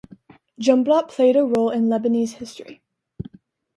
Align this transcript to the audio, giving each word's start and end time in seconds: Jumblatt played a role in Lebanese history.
Jumblatt 0.57 1.09
played 1.09 1.35
a 1.35 1.45
role 1.45 1.69
in 1.69 1.83
Lebanese 1.83 2.31
history. 2.37 2.81